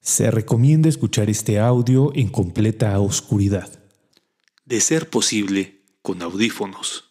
[0.00, 3.68] Se recomienda escuchar este audio en completa oscuridad.
[4.64, 7.10] De ser posible, con audífonos.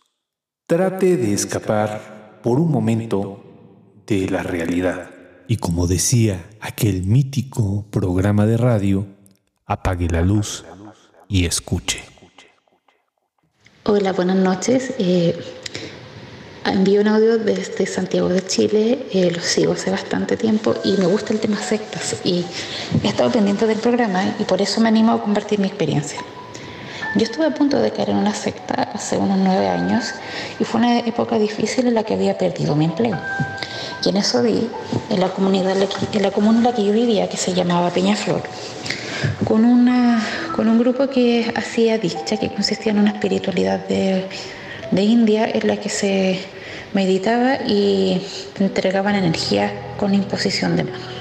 [0.65, 3.43] Trate de escapar por un momento
[4.07, 5.11] de la realidad.
[5.47, 9.05] Y como decía aquel mítico programa de radio,
[9.65, 10.65] apague la luz
[11.27, 12.03] y escuche.
[13.83, 14.95] Hola, buenas noches.
[14.97, 15.37] Eh,
[16.71, 21.05] envío un audio desde Santiago de Chile, eh, lo sigo hace bastante tiempo y me
[21.05, 22.45] gusta el tema sectas y
[23.03, 26.19] he estado pendiente del programa y por eso me animo a compartir mi experiencia.
[27.15, 30.13] Yo estuve a punto de caer en una secta hace unos nueve años
[30.59, 33.17] y fue una época difícil en la que había perdido mi empleo.
[34.05, 34.69] Y en eso vi,
[35.09, 38.43] en la comunidad en la comuna en la que yo vivía, que se llamaba Peñaflor,
[39.43, 40.23] con, una,
[40.55, 44.25] con un grupo que hacía dicha, que consistía en una espiritualidad de,
[44.91, 46.39] de India en la que se
[46.93, 48.21] meditaba y
[48.59, 51.19] entregaban energía con imposición de manos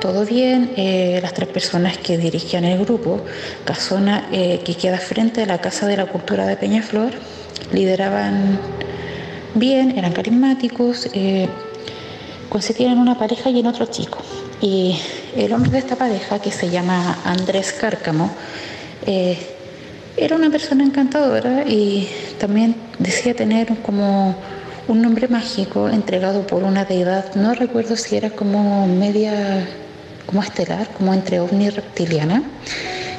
[0.00, 0.72] todo bien.
[0.76, 3.20] Eh, las tres personas que dirigían el grupo,
[3.64, 7.12] Casona, eh, que queda frente a la Casa de la Cultura de Peñaflor,
[7.72, 8.58] lideraban
[9.54, 11.48] bien, eran carismáticos, eh,
[12.48, 14.18] consistían en una pareja y en otro chico.
[14.60, 14.98] Y
[15.36, 18.34] el hombre de esta pareja, que se llama Andrés Cárcamo,
[20.16, 22.08] era una persona encantadora y
[22.38, 24.36] también decía tener como
[24.88, 29.68] un nombre mágico entregado por una deidad, no recuerdo si era como media
[30.26, 32.42] como estelar, como entre ovni y reptiliana,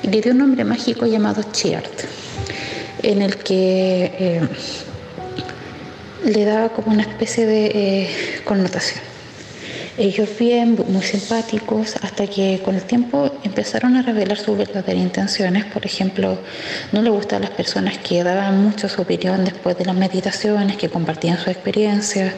[0.04, 2.06] y le dio un nombre mágico llamado Chiart,
[3.04, 4.42] en el que eh,
[6.26, 8.10] le daba como una especie de eh,
[8.46, 9.11] connotación.
[9.98, 15.66] Ellos bien, muy simpáticos, hasta que con el tiempo empezaron a revelar sus verdaderas intenciones.
[15.66, 16.40] Por ejemplo,
[16.94, 20.88] no le gustaban las personas que daban mucho su opinión después de las meditaciones, que
[20.88, 22.34] compartían su experiencia.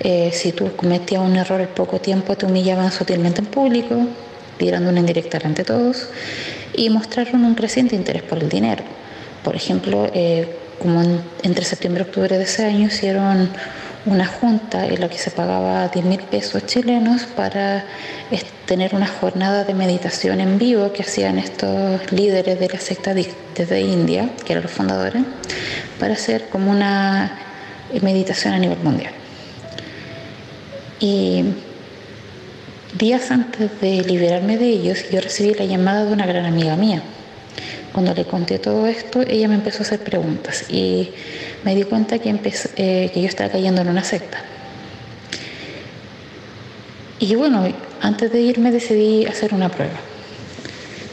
[0.00, 4.06] Eh, si tú cometías un error al poco tiempo, te humillaban sutilmente en público,
[4.58, 6.08] tirando una indirecta ante todos.
[6.74, 8.84] Y mostraron un creciente interés por el dinero.
[9.42, 11.02] Por ejemplo, eh, como
[11.42, 13.50] entre septiembre y octubre de ese año hicieron
[14.06, 17.84] una junta en la que se pagaba 10 mil pesos chilenos para
[18.66, 23.80] tener una jornada de meditación en vivo que hacían estos líderes de la secta desde
[23.80, 25.22] India, que eran los fundadores,
[25.98, 27.38] para hacer como una
[28.00, 29.12] meditación a nivel mundial.
[31.00, 31.44] Y
[32.96, 37.02] días antes de liberarme de ellos, yo recibí la llamada de una gran amiga mía.
[37.92, 41.10] Cuando le conté todo esto, ella me empezó a hacer preguntas y
[41.64, 44.42] me di cuenta que, eh, que yo estaba cayendo en una secta.
[47.18, 47.66] Y bueno,
[48.00, 49.98] antes de irme decidí hacer una prueba.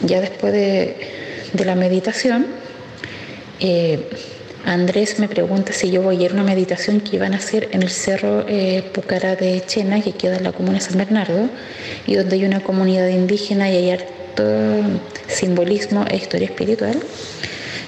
[0.01, 0.95] Ya después de,
[1.65, 2.45] la meditación,
[3.59, 4.07] eh,
[4.65, 7.69] Andrés me pregunta si yo voy a ir a una meditación que iban a hacer
[7.71, 11.49] en el cerro eh, Pucará de Chena, que queda en la comuna de San Bernardo,
[12.05, 13.89] y donde hay una comunidad indígena y hay
[14.37, 16.97] harto simbolismo e historia espiritual.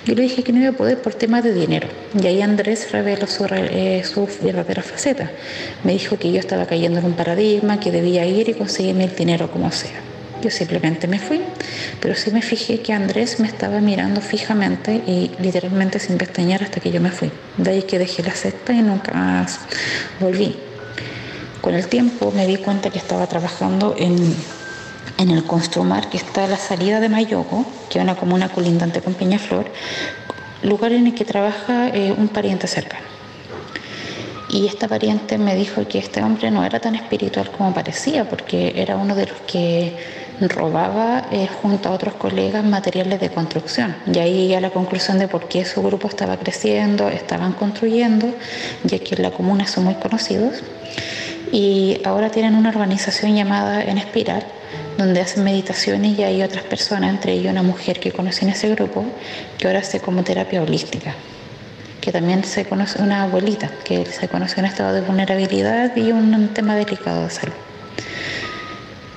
[0.05, 1.87] Yo le dije que no iba a poder por temas de dinero.
[2.19, 5.31] Y ahí Andrés reveló su, eh, su verdadera faceta.
[5.83, 9.15] Me dijo que yo estaba cayendo en un paradigma, que debía ir y conseguirme el
[9.15, 10.01] dinero como sea.
[10.41, 11.41] Yo simplemente me fui,
[11.99, 16.79] pero sí me fijé que Andrés me estaba mirando fijamente y literalmente sin pestañear hasta
[16.79, 17.29] que yo me fui.
[17.57, 19.59] De ahí que dejé la secta y nunca más
[20.19, 20.55] volví.
[21.59, 24.15] Con el tiempo me di cuenta que estaba trabajando en
[25.17, 29.01] en el Construmar, que está a la salida de Mayoco, que es una comuna colindante
[29.01, 29.65] con Peñaflor,
[30.63, 33.09] lugar en el que trabaja eh, un pariente cercano.
[34.49, 38.73] Y esta pariente me dijo que este hombre no era tan espiritual como parecía, porque
[38.75, 39.95] era uno de los que
[40.41, 43.95] robaba eh, junto a otros colegas materiales de construcción.
[44.11, 48.33] Y ahí llegué a la conclusión de por qué su grupo estaba creciendo, estaban construyendo,
[48.83, 50.63] ya que en la comuna son muy conocidos.
[51.51, 54.45] Y ahora tienen una organización llamada En Espiral,
[54.99, 58.69] donde hacen meditaciones y hay otras personas, entre ellos una mujer que conocí en ese
[58.69, 59.05] grupo,
[59.57, 61.15] que ahora hace como terapia holística,
[62.01, 66.49] que también se conoce una abuelita, que se conoce en estado de vulnerabilidad y un
[66.49, 67.53] tema delicado de salud.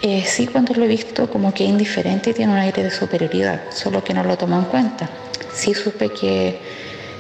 [0.00, 3.60] Eh, sí, cuando lo he visto como que indiferente y tiene un aire de superioridad,
[3.70, 5.08] solo que no lo tomo en cuenta.
[5.52, 6.60] Sí supe que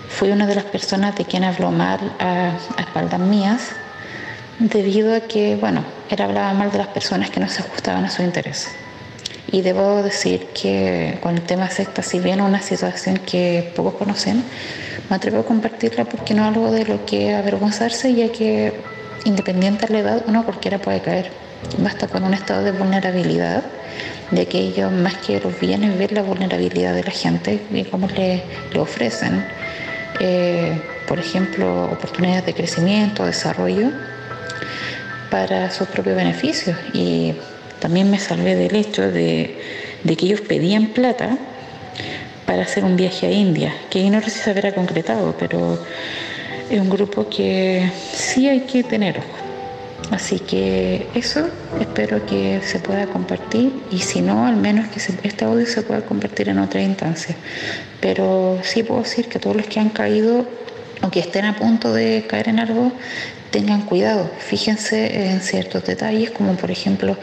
[0.08, 3.72] fui una de las personas de quien habló mal a, a espaldas mías
[4.68, 8.10] debido a que, bueno, él hablaba mal de las personas que no se ajustaban a
[8.10, 8.68] su interés.
[9.50, 14.44] Y debo decir que con el tema secta, si bien una situación que pocos conocen,
[15.10, 18.72] me atrevo a compartirla porque no es algo de lo que avergonzarse, ya que
[19.24, 21.30] independiente de la edad, uno cualquiera puede caer.
[21.78, 23.62] Basta con un estado de vulnerabilidad,
[24.30, 28.08] de que ellos más que los bienes, ver la vulnerabilidad de la gente y cómo
[28.08, 28.42] le,
[28.72, 29.44] le ofrecen,
[30.18, 33.90] eh, por ejemplo, oportunidades de crecimiento, desarrollo
[35.32, 36.76] para sus propios beneficios.
[36.92, 37.32] Y
[37.80, 39.58] también me salvé del hecho de,
[40.04, 41.38] que ellos pedían plata
[42.44, 45.82] para hacer un viaje a India, que no sé si se habrá concretado, pero
[46.70, 49.20] es un grupo que sí hay que tener
[50.10, 51.48] Así que eso
[51.80, 56.02] espero que se pueda compartir y si no, al menos que este audio se pueda
[56.02, 57.34] compartir en otra instancia.
[58.00, 60.44] Pero sí puedo decir que todos los que han caído
[61.02, 62.92] o que estén a punto de caer en algo,
[63.50, 64.30] tengan cuidado.
[64.38, 67.16] Fíjense en ciertos detalles, como por ejemplo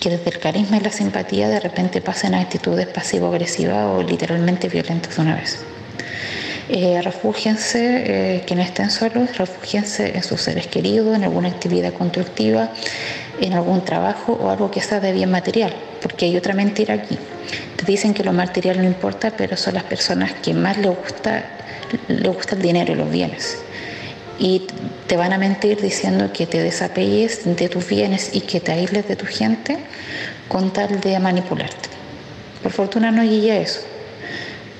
[0.00, 4.68] que desde el carisma y la simpatía de repente pasen a actitudes pasivo-agresivas o literalmente
[4.68, 5.60] violentas una vez.
[6.68, 12.70] Eh, refúgiense, eh, quienes estén solos, refúgiense en sus seres queridos, en alguna actividad constructiva,
[13.40, 17.18] en algún trabajo o algo que sea de bien material, porque hay otra mentira aquí.
[17.76, 21.44] Te dicen que lo material no importa, pero son las personas que más les gusta,
[22.08, 23.58] le gusta el dinero y los bienes.
[24.38, 24.66] Y
[25.06, 29.06] te van a mentir diciendo que te desapegues de tus bienes y que te aísles
[29.06, 29.78] de tu gente
[30.48, 31.90] con tal de manipularte.
[32.62, 33.80] Por fortuna no llegué a eso,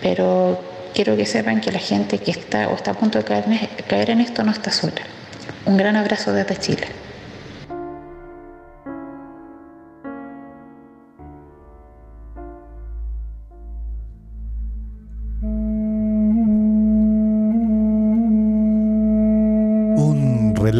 [0.01, 0.61] pero
[0.95, 4.21] quiero que sepan que la gente que está o está a punto de caer en
[4.21, 5.03] esto no está sola.
[5.65, 6.87] Un gran abrazo desde Chile.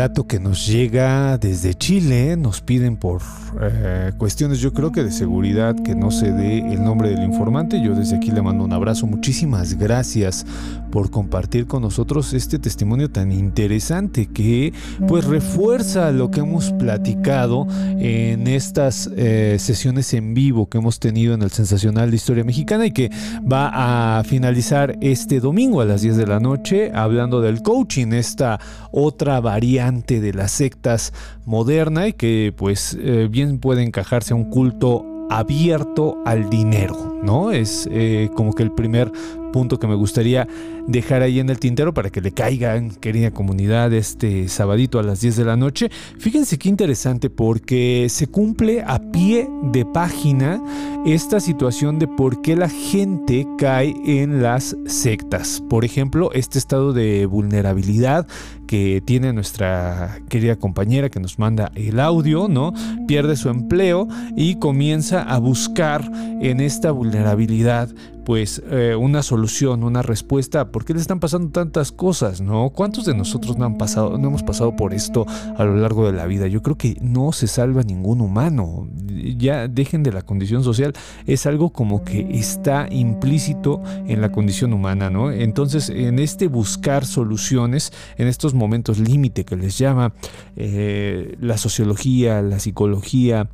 [0.03, 2.37] Relato que nos llega desde Chile.
[2.37, 3.23] Nos piden por
[3.61, 7.81] eh, cuestiones, yo creo que de seguridad, que no se dé el nombre del informante.
[7.81, 9.07] Yo desde aquí le mando un abrazo.
[9.07, 10.45] Muchísimas gracias
[10.91, 14.73] por compartir con nosotros este testimonio tan interesante que
[15.07, 21.35] pues refuerza lo que hemos platicado en estas eh, sesiones en vivo que hemos tenido
[21.35, 23.09] en el Sensacional de Historia Mexicana y que
[23.51, 28.59] va a finalizar este domingo a las 10 de la noche hablando del coaching, esta
[28.91, 31.13] otra variante de las sectas
[31.45, 37.53] modernas y que pues eh, bien puede encajarse a un culto abierto al dinero, ¿no?
[37.53, 39.11] Es eh, como que el primer
[39.53, 40.49] punto que me gustaría
[40.89, 45.21] dejar ahí en el tintero para que le caigan, querida comunidad, este sabadito a las
[45.21, 45.91] 10 de la noche.
[46.19, 50.61] Fíjense qué interesante porque se cumple a pie de página
[51.07, 55.63] esta situación de por qué la gente cae en las sectas.
[55.69, 58.27] Por ejemplo, este estado de vulnerabilidad
[58.67, 62.73] que tiene nuestra querida compañera que nos manda el audio, ¿no?
[63.07, 66.11] Pierde su empleo y comienza a buscar
[66.41, 67.91] en esta vulnerabilidad
[68.25, 72.71] pues eh, una solución, una respuesta, ¿por qué le están pasando tantas cosas, no?
[72.71, 75.27] ¿Cuántos de nosotros no han pasado, no hemos pasado por esto
[75.57, 76.47] a lo largo de la vida?
[76.47, 78.89] Yo creo que no se salva ningún humano.
[79.37, 80.93] Ya dejen de la condición social,
[81.27, 85.31] es algo como que está implícito en la condición humana, ¿no?
[85.31, 90.15] Entonces, en este buscar soluciones, en estos momentos límite que les llama
[90.57, 93.49] eh, la sociología, la psicología,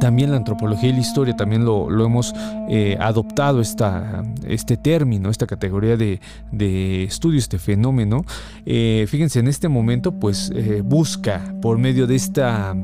[0.00, 2.34] también la antropología y la historia también lo, hemos
[2.68, 6.20] eh, adoptado esta, este término, esta categoría de,
[7.04, 8.24] estudio, este fenómeno.
[8.64, 12.74] Eh, fíjense, en este momento pues eh, busca por medio de esta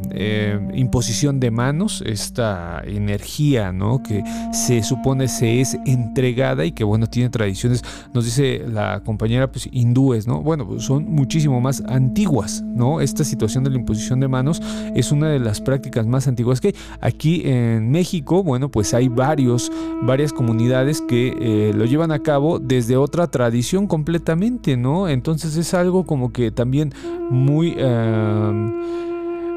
[0.74, 4.02] imposición de manos, esta energía ¿no?
[4.02, 4.22] que
[4.52, 7.82] se supone se es entregada y que bueno, tiene tradiciones,
[8.12, 10.42] nos dice la compañera pues hindúes, ¿no?
[10.42, 13.00] Bueno, pues, son muchísimo más antiguas, ¿no?
[13.00, 14.60] Esta situación de la imposición de manos
[14.94, 16.65] es una de las prácticas más antiguas que
[17.00, 19.70] Aquí en México, bueno, pues hay varios,
[20.02, 25.08] varias comunidades que eh, lo llevan a cabo desde otra tradición completamente, ¿no?
[25.08, 26.92] Entonces es algo como que también
[27.30, 27.76] muy...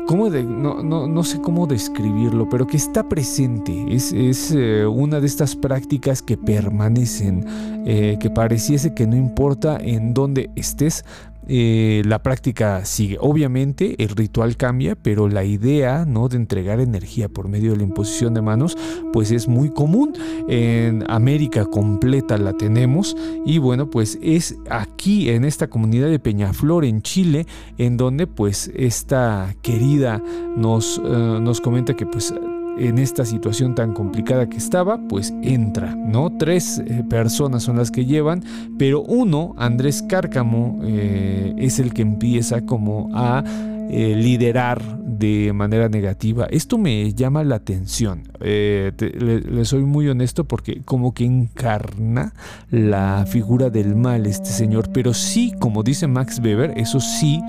[0.10, 3.86] De, no, sé cómo describirlo, pero que está presente.
[3.94, 4.12] Es,
[4.52, 7.46] eh, una de estas prácticas que permanecen,
[7.86, 11.06] eh, que pareciese que no importa en dónde estés,
[11.52, 13.18] eh, la práctica sigue.
[13.20, 16.30] Obviamente el ritual cambia, pero la idea ¿no?
[16.30, 18.78] de entregar energía por medio de la imposición de manos,
[19.12, 20.14] pues es muy común.
[20.48, 26.86] En América completa la tenemos y bueno, pues es aquí en esta comunidad de Peñaflor,
[26.86, 27.48] en Chile,
[27.80, 30.22] en donde pues esta querida
[30.56, 32.32] nos, eh, nos comenta que pues
[32.80, 36.32] en esta situación tan complicada que estaba, pues entra, ¿no?
[36.38, 38.44] Tres eh, personas son las que llevan,
[38.78, 43.44] pero uno, Andrés Cárcamo, eh, es el que empieza como a
[43.90, 46.46] eh, liderar de manera negativa.
[46.52, 48.24] Esto me llama la atención.
[48.40, 52.34] Eh, le, soy muy honesto porque como que encarna
[52.70, 54.92] la figura del mal este señor.
[54.94, 57.42] Pero sí, como dice Max Weber, eso sí,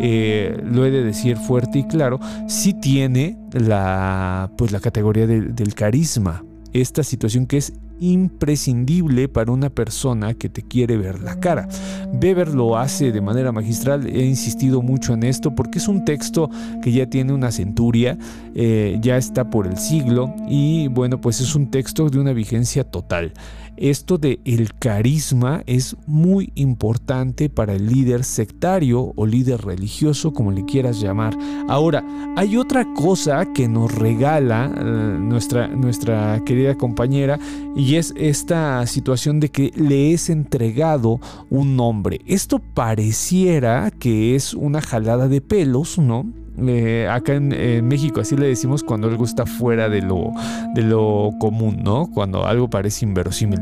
[0.00, 5.74] eh, lo he de decir fuerte y claro, sí tiene la, pues, la categoría del
[5.74, 6.44] carisma.
[6.72, 11.68] Esta situación que es imprescindible para una persona que te quiere ver la cara.
[12.12, 16.50] Weber lo hace de manera magistral, he insistido mucho en esto porque es un texto
[16.82, 18.18] que ya tiene una centuria,
[18.54, 22.84] eh, ya está por el siglo y bueno, pues es un texto de una vigencia
[22.84, 23.32] total.
[23.80, 30.50] Esto de el carisma es muy importante para el líder sectario o líder religioso, como
[30.50, 31.36] le quieras llamar.
[31.68, 32.04] Ahora,
[32.36, 34.82] hay otra cosa que nos regala eh,
[35.20, 37.38] nuestra, nuestra querida compañera
[37.76, 42.20] y es esta situación de que le es entregado un nombre.
[42.26, 46.26] Esto pareciera que es una jalada de pelos, ¿no?
[46.66, 50.32] Eh, acá en, México así le decimos cuando algo está fuera de lo,
[50.74, 52.08] de lo común, ¿no?
[52.12, 53.60] Cuando algo parece inverosímil.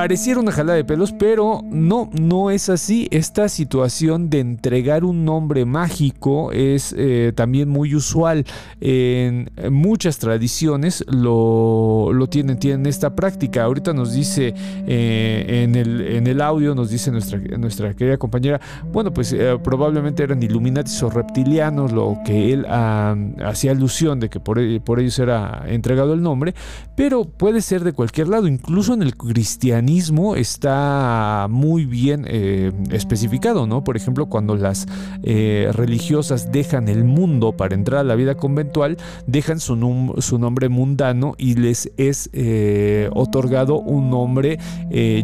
[0.00, 3.06] Pareciera una jalada de pelos, pero no, no es así.
[3.10, 8.46] Esta situación de entregar un nombre mágico es eh, también muy usual.
[8.80, 13.64] En muchas tradiciones lo, lo tienen, tienen esta práctica.
[13.64, 14.54] Ahorita nos dice
[14.86, 18.58] eh, en, el, en el audio, nos dice nuestra, nuestra querida compañera,
[18.90, 23.14] bueno, pues eh, probablemente eran Illuminatis o reptilianos, lo que él ah,
[23.44, 26.54] hacía alusión de que por, por ellos era entregado el nombre,
[26.96, 29.89] pero puede ser de cualquier lado, incluso en el cristianismo
[30.36, 33.82] está muy bien eh, especificado, ¿no?
[33.84, 34.86] Por ejemplo, cuando las
[35.22, 40.68] eh, religiosas dejan el mundo para entrar a la vida conventual, dejan su, su nombre
[40.68, 44.58] mundano y les es eh, otorgado un nombre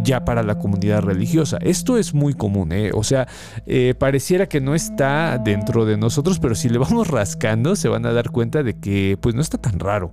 [0.03, 1.59] ya para la comunidad religiosa.
[1.61, 3.27] Esto es muy común, o sea,
[3.99, 8.13] pareciera que no está dentro de nosotros, pero si le vamos rascando se van a
[8.13, 10.13] dar cuenta de que pues no está tan raro.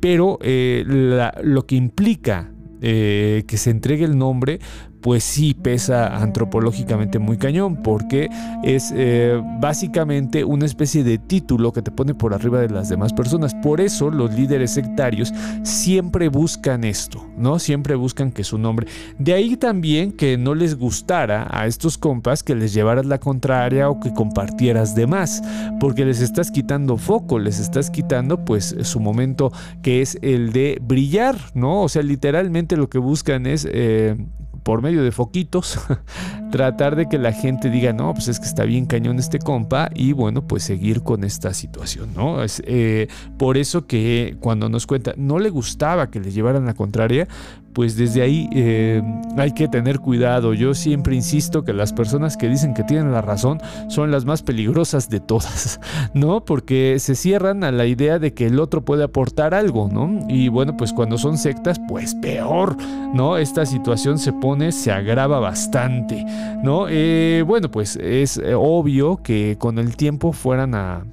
[0.00, 2.53] pero lo que implica
[2.86, 4.60] eh, que se entregue el nombre
[5.04, 8.30] pues sí pesa antropológicamente muy cañón, porque
[8.62, 13.12] es eh, básicamente una especie de título que te pone por arriba de las demás
[13.12, 13.54] personas.
[13.54, 17.58] Por eso los líderes sectarios siempre buscan esto, ¿no?
[17.58, 18.86] Siempre buscan que su nombre.
[19.18, 23.90] De ahí también que no les gustara a estos compas que les llevaras la contraria
[23.90, 25.42] o que compartieras de más,
[25.80, 30.78] porque les estás quitando foco, les estás quitando pues su momento que es el de
[30.80, 31.82] brillar, ¿no?
[31.82, 34.16] O sea, literalmente lo que buscan es eh,
[34.64, 35.78] por medio de foquitos,
[36.50, 39.90] tratar de que la gente diga, no, pues es que está bien cañón este compa
[39.94, 42.42] y bueno, pues seguir con esta situación, ¿no?
[42.42, 43.06] Es eh,
[43.38, 47.28] por eso que cuando nos cuenta, no le gustaba que le llevaran la contraria,
[47.74, 49.02] pues desde ahí eh,
[49.36, 50.54] hay que tener cuidado.
[50.54, 54.42] Yo siempre insisto que las personas que dicen que tienen la razón son las más
[54.42, 55.80] peligrosas de todas,
[56.14, 56.44] ¿no?
[56.44, 60.24] Porque se cierran a la idea de que el otro puede aportar algo, ¿no?
[60.28, 62.76] Y bueno, pues cuando son sectas, pues peor,
[63.12, 63.36] ¿no?
[63.36, 66.24] Esta situación se pone, se agrava bastante,
[66.62, 66.86] ¿no?
[66.88, 71.04] Eh, bueno, pues es eh, obvio que con el tiempo fueran a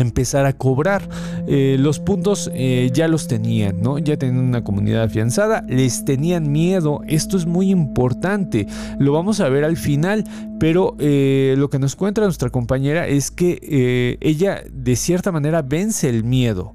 [0.00, 1.08] empezar a cobrar.
[1.46, 3.98] Eh, los puntos eh, ya los tenían, ¿no?
[3.98, 7.00] Ya tenían una comunidad afianzada, les tenían miedo.
[7.06, 8.66] Esto es muy importante.
[8.98, 10.24] Lo vamos a ver al final,
[10.58, 16.08] pero eh, lo que nos cuenta nuestra compañera es que ella de cierta manera vence
[16.08, 16.74] el miedo.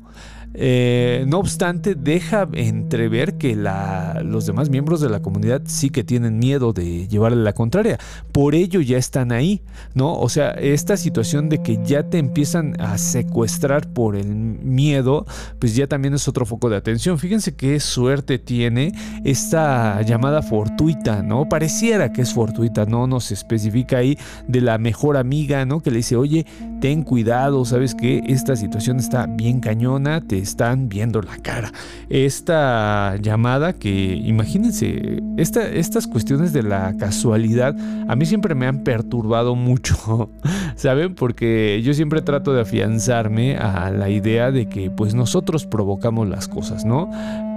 [0.53, 6.39] Eh, no obstante, deja entrever que los demás miembros de la comunidad sí que tienen
[6.39, 7.99] miedo de llevarle la contraria.
[8.31, 9.61] Por ello ya están ahí,
[9.93, 10.13] ¿no?
[10.13, 15.25] O sea, esta situación de que ya te empiezan a secuestrar por el miedo,
[15.59, 17.19] pues ya también es otro foco de atención.
[17.19, 18.91] Fíjense qué suerte tiene
[19.23, 21.47] esta llamada fortuita, ¿no?
[21.47, 25.81] Pareciera que es fortuita, no nos especifica ahí de la mejor amiga, ¿no?
[25.81, 26.45] Que le dice, oye,
[26.81, 31.71] ten cuidado, sabes que esta situación está bien cañona, te están viendo la cara.
[32.09, 37.75] Esta llamada que, imagínense, estas cuestiones de la casualidad
[38.07, 40.29] a mí siempre me han perturbado mucho,
[40.75, 41.15] ¿saben?
[41.15, 46.47] Porque yo siempre trato de afianzarme a la idea de que pues nosotros provocamos las
[46.47, 47.09] cosas, ¿no?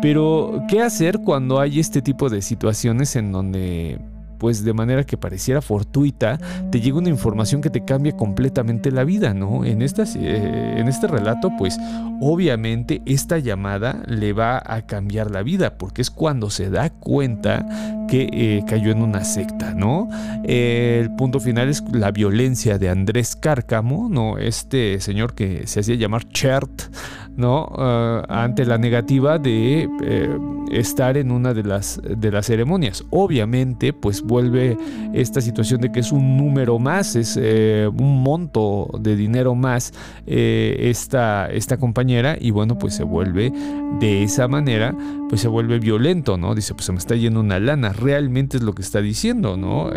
[0.02, 4.00] Pero, ¿qué hacer cuando hay este tipo de situaciones en donde
[4.42, 6.36] pues de manera que pareciera fortuita,
[6.72, 9.64] te llega una información que te cambia completamente la vida, ¿no?
[9.64, 11.78] En, estas, eh, en este relato, pues
[12.20, 17.64] obviamente esta llamada le va a cambiar la vida, porque es cuando se da cuenta
[18.08, 20.08] que eh, cayó en una secta, ¿no?
[20.42, 24.38] el punto final es la violencia de Andrés Cárcamo, ¿no?
[24.38, 26.92] Este señor que se hacía llamar Chert,
[27.36, 27.70] ¿no?
[27.78, 30.38] Ah, ante la negativa de eh,
[30.72, 33.04] estar en una de las, de las ceremonias.
[33.10, 34.76] Obviamente, pues vuelve
[35.12, 39.92] esta situación de que es un número más, es eh, un monto de dinero más
[40.26, 43.52] eh, esta, esta compañera y bueno, pues se vuelve
[44.00, 44.94] de esa manera,
[45.28, 46.54] pues se vuelve violento, ¿no?
[46.54, 49.90] Dice, pues se me está yendo una lana, realmente es lo que está diciendo, ¿no?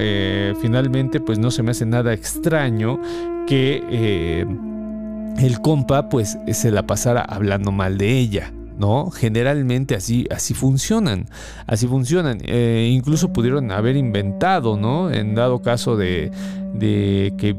[0.61, 2.99] finalmente, pues no se me hace nada extraño
[3.47, 4.45] que
[5.37, 8.51] el compa pues se la pasara hablando mal de ella.
[8.77, 9.09] ¿No?
[9.09, 11.27] Generalmente así, así funcionan,
[11.67, 12.39] así funcionan.
[12.43, 15.11] Eh, incluso pudieron haber inventado, ¿no?
[15.11, 16.31] En dado caso de,
[17.37, 17.55] que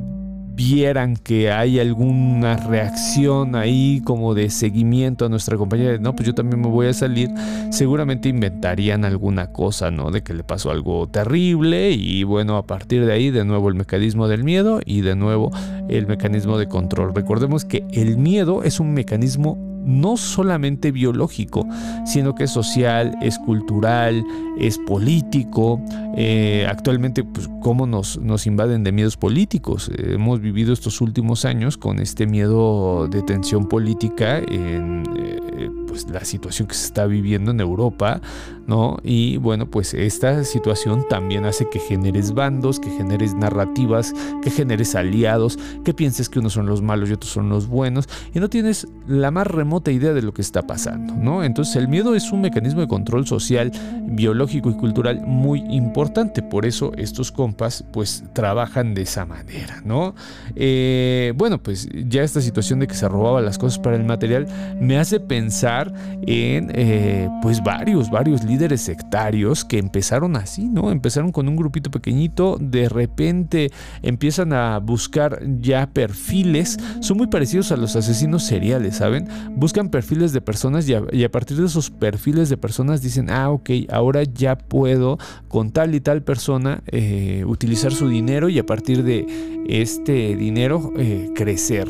[0.56, 6.35] vieran que hay alguna reacción ahí como de seguimiento a nuestra compañía, no, pues yo
[6.35, 7.28] también me voy a salir,
[7.70, 10.11] seguramente inventarían alguna cosa, ¿no?
[10.11, 13.75] De que le pasó algo terrible y bueno, a partir de ahí de nuevo el
[13.75, 15.50] mecanismo del miedo y de nuevo
[15.88, 17.14] el mecanismo de control.
[17.14, 21.66] Recordemos que el miedo es un mecanismo no solamente biológico,
[22.04, 24.24] sino que es social, es cultural,
[24.58, 25.80] es político.
[26.16, 29.90] Eh, actualmente, pues, cómo nos, nos invaden de miedos políticos.
[29.96, 36.24] hemos vivido estos últimos años con este miedo de tensión política en eh, pues, la
[36.24, 38.20] situación que se está viviendo en Europa,
[38.66, 38.98] ¿no?
[39.02, 44.12] Y bueno, pues esta situación también hace que generes bandos, que generes narrativas,
[44.42, 48.08] que generes aliados, que pienses que unos son los malos y otros son los buenos,
[48.34, 51.42] y no tienes la más remota idea de lo que está pasando, ¿no?
[51.42, 53.72] Entonces el miedo es un mecanismo de control social,
[54.04, 60.14] biológico y cultural muy importante, por eso estos compas pues trabajan de esa manera, ¿no?
[60.56, 64.46] Eh, bueno, pues ya esta situación de que se robaba las cosas para el material
[64.78, 65.85] me hace pensar
[66.22, 70.90] en eh, pues varios, varios líderes sectarios que empezaron así, ¿no?
[70.90, 73.70] Empezaron con un grupito pequeñito, de repente
[74.02, 79.28] empiezan a buscar ya perfiles, son muy parecidos a los asesinos seriales, ¿saben?
[79.54, 83.70] Buscan perfiles de personas y a, partir de esos perfiles de personas dicen, ah, ok,
[83.90, 89.02] ahora ya puedo con tal y tal persona eh, utilizar su dinero y a partir
[89.02, 89.26] de
[89.68, 91.88] este dinero eh, crecer.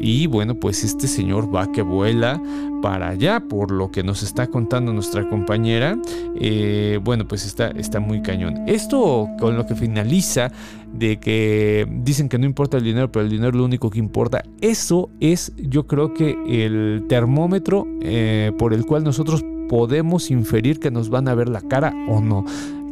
[0.00, 2.40] Y bueno, pues este señor va que vuela
[2.82, 5.96] para allá, por lo que nos está contando nuestra compañera.
[6.40, 8.64] Eh, bueno, pues está, está muy cañón.
[8.66, 10.50] Esto con lo que finaliza
[10.92, 13.98] de que dicen que no importa el dinero, pero el dinero es lo único que
[13.98, 14.42] importa.
[14.60, 20.90] Eso es, yo creo que el termómetro eh, por el cual nosotros podemos inferir que
[20.90, 22.44] nos van a ver la cara o no,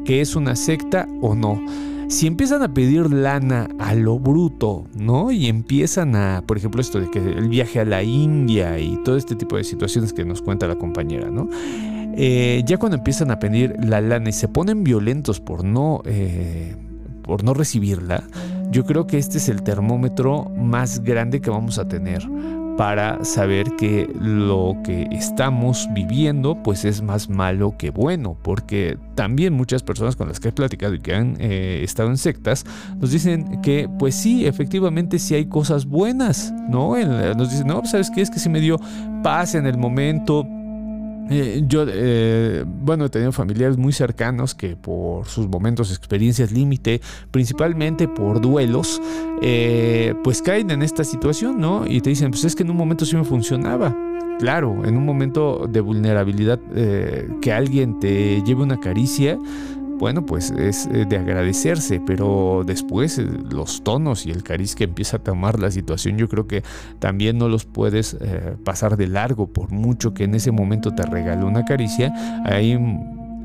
[0.04, 1.60] que es una secta o no
[2.08, 5.30] si empiezan a pedir lana a lo bruto, ¿no?
[5.30, 9.16] Y empiezan a, por ejemplo, esto de que el viaje a la India y todo
[9.16, 11.48] este tipo de situaciones que nos cuenta la compañera, ¿no?
[12.18, 16.74] Eh, ya cuando empiezan a pedir la lana y se ponen violentos por no, eh,
[17.22, 18.22] por no recibirla,
[18.70, 22.26] yo creo que este es el termómetro más grande que vamos a tener
[22.76, 29.54] para saber que lo que estamos viviendo pues es más malo que bueno, porque también
[29.54, 32.64] muchas personas con las que he platicado y que han eh, estado en sectas
[32.98, 36.96] nos dicen que pues sí, efectivamente sí hay cosas buenas, ¿no?
[37.34, 38.20] Nos dicen, no, ¿sabes qué?
[38.20, 38.78] Es que sí me dio
[39.22, 40.46] paz en el momento,
[41.28, 47.00] eh, yo, eh, bueno, he tenido familiares muy cercanos que por sus momentos, experiencias límite,
[47.30, 49.00] principalmente por duelos,
[49.42, 51.84] eh, pues caen en esta situación, ¿no?
[51.86, 53.94] Y te dicen, pues es que en un momento sí me funcionaba.
[54.38, 56.60] Claro, en un momento de vulnerabilidad,
[57.40, 59.38] que alguien te lleve una caricia,
[59.98, 64.84] bueno, pues es eh, de agradecerse, pero después eh, los tonos y el cariz que
[64.84, 66.62] empieza a tomar la situación, yo creo que
[66.98, 71.02] también no los puedes eh, pasar de largo, por mucho que en ese momento te
[71.04, 72.12] regale una caricia,
[72.44, 72.78] hay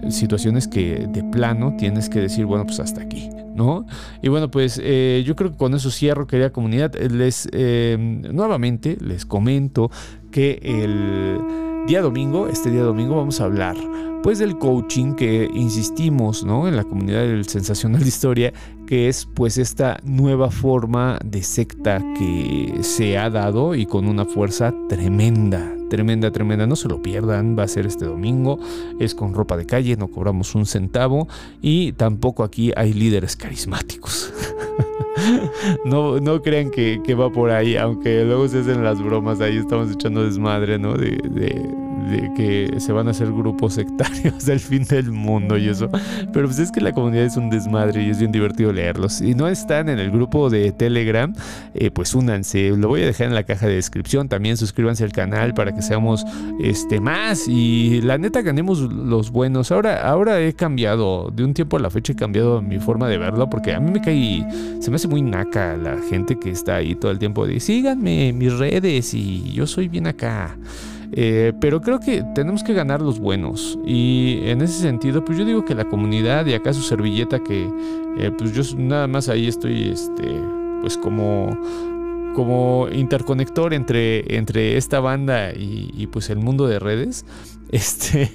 [0.09, 3.85] situaciones que de plano tienes que decir, bueno, pues hasta aquí, ¿no?
[4.21, 9.91] Y bueno, pues yo creo que con eso cierro, querida comunidad, les nuevamente les comento
[10.31, 13.75] que el día domingo, este día domingo vamos a hablar
[14.23, 16.67] pues del coaching que insistimos, ¿no?
[16.67, 18.53] En la comunidad del sensacional de historia,
[18.85, 24.25] que es pues esta nueva forma de secta que se ha dado y con una
[24.25, 26.67] fuerza tremenda, tremenda, tremenda.
[26.67, 28.59] No se lo pierdan, va a ser este domingo,
[28.99, 31.27] es con ropa de calle, no cobramos un centavo
[31.61, 34.31] y tampoco aquí hay líderes carismáticos.
[35.85, 39.91] no, no crean que, va por ahí, aunque luego se hacen las bromas, ahí estamos
[39.91, 40.93] echando desmadre, ¿no?
[40.93, 41.90] de
[42.35, 45.89] que se van a hacer grupos sectarios del fin del mundo y eso.
[46.33, 49.13] Pero pues es que la comunidad es un desmadre y es bien divertido leerlos.
[49.13, 51.33] Si no están en el grupo de Telegram,
[51.73, 52.69] eh, pues únanse.
[52.71, 54.29] Lo voy a dejar en la caja de descripción.
[54.29, 56.25] También suscríbanse al canal para que seamos
[56.61, 57.47] este, más.
[57.47, 59.71] Y la neta ganemos los buenos.
[59.71, 61.31] Ahora, ahora he cambiado.
[61.31, 63.49] De un tiempo a la fecha he cambiado mi forma de verlo.
[63.49, 64.45] Porque a mí me cae.
[64.79, 68.33] Se me hace muy naca la gente que está ahí todo el tiempo de síganme
[68.33, 70.57] mis redes y yo soy bien acá.
[71.13, 73.77] Eh, pero creo que tenemos que ganar los buenos.
[73.85, 77.69] Y en ese sentido, pues yo digo que la comunidad y acá su servilleta que
[78.17, 80.23] eh, pues yo nada más ahí estoy este
[80.81, 81.49] pues como
[82.33, 87.25] como interconector entre, entre esta banda y, pues el mundo de redes,
[87.73, 88.29] este,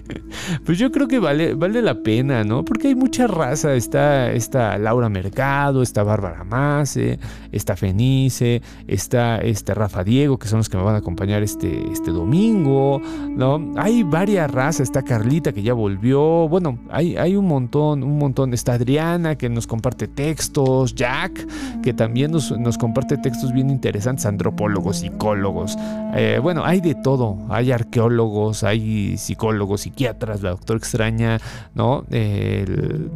[0.64, 2.64] pues yo creo que vale, vale la pena, ¿no?
[2.64, 7.18] Porque hay mucha raza, está, está Laura Mercado, está Bárbara Mace,
[7.52, 11.86] está Fenice, está este Rafa Diego, que son los que me van a acompañar este,
[11.92, 13.74] este domingo, ¿no?
[13.76, 18.54] Hay varias razas, está Carlita que ya volvió, bueno, hay, hay un montón, un montón,
[18.54, 21.46] está Adriana que nos comparte textos, Jack
[21.82, 25.76] que también nos, nos comparte textos bien interesantes, antropólogos, psicólogos,
[26.14, 31.38] eh, bueno, hay de todo, hay arqueólogos, hay psicólogos, psiquiatras, la doctora extraña,
[31.74, 32.04] ¿no?
[32.10, 33.10] el,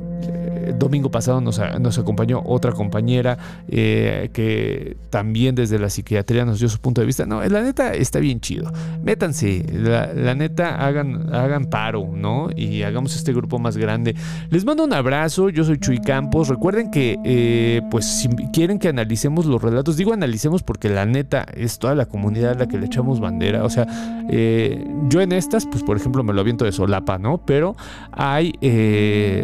[0.79, 1.59] domingo pasado nos,
[1.99, 7.27] acompañó otra compañera eh, que también desde la psiquiatría nos dio su punto de vista.
[7.27, 8.71] No, la neta está bien chido.
[9.03, 12.49] Métanse, la, neta hagan, paro, ¿no?
[12.55, 14.15] Y hagamos este grupo más grande.
[14.51, 16.49] Les mando un abrazo, yo soy Chuy Campos.
[16.49, 21.47] Recuerden que, eh, pues, si quieren que analicemos los relatos, digo analicemos porque la neta
[21.55, 23.65] es toda la comunidad a la que le echamos bandera.
[23.65, 23.87] O sea,
[24.29, 27.39] eh, yo en estas, pues, por ejemplo, me lo aviento de solapa, ¿no?
[27.45, 27.77] Pero
[28.13, 28.53] hay,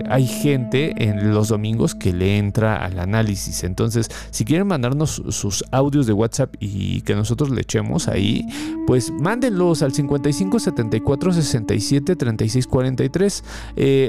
[0.09, 3.65] hay gente en los domingos que le entra al análisis.
[3.65, 8.47] Entonces, si quieren mandarnos sus audios de WhatsApp y que nosotros le echemos ahí,
[8.87, 13.45] pues mándenlos al 55 74 67 36 43.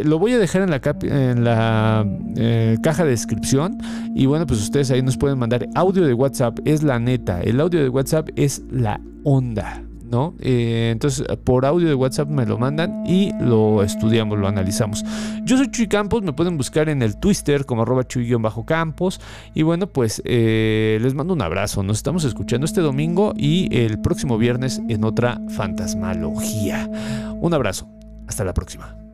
[0.04, 3.78] lo voy a dejar en la, en la eh, caja de descripción.
[4.16, 6.60] Y bueno, pues ustedes ahí nos pueden mandar audio de WhatsApp.
[6.66, 7.42] Es la neta.
[7.42, 9.84] El audio de WhatsApp es la onda.
[10.10, 10.36] ¿No?
[10.40, 15.04] Eh, entonces, por audio de WhatsApp me lo mandan y lo estudiamos, lo analizamos.
[15.44, 19.20] Yo soy Chuy Campos, me pueden buscar en el Twitter como arroba chuy-campos.
[19.54, 21.84] Y bueno, pues eh, les mando un abrazo.
[21.84, 26.90] Nos estamos escuchando este domingo y el próximo viernes en otra fantasmalogía.
[27.40, 27.90] Un abrazo.
[28.28, 29.07] Hasta la próxima.